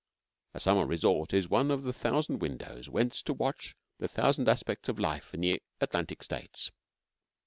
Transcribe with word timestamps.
A 0.55 0.59
summer 0.59 0.87
resort 0.87 1.31
is 1.31 1.47
one 1.47 1.69
of 1.69 1.83
the 1.83 1.93
thousand 1.93 2.39
windows 2.39 2.89
whence 2.89 3.21
to 3.21 3.33
watch 3.35 3.75
the 3.99 4.07
thousand 4.07 4.49
aspects 4.49 4.89
of 4.89 4.97
life 4.97 5.31
in 5.31 5.41
the 5.41 5.61
Atlantic 5.79 6.23
States. 6.23 6.71